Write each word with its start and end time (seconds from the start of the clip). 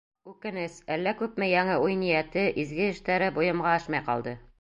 Үкенес, 0.29 0.77
әллә 0.95 1.11
күпме 1.19 1.49
яңы 1.51 1.75
уй-ниәте, 1.87 2.45
изге 2.65 2.89
эштәре 2.95 3.29
бойомға 3.37 3.75
ашмай 3.79 4.07
ҡалды. 4.09 4.35